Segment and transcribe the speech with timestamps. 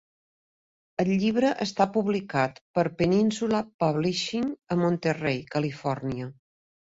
[1.03, 6.31] El llibre està publicat per Peninsula Publishing a Monterey, Califòrnia.